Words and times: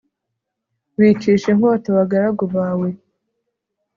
bicisha 0.99 1.47
inkota 1.53 1.87
abagaragu 1.89 2.43
bawe 2.55 2.89